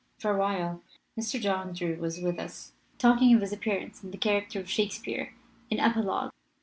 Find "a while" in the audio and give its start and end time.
0.31-0.81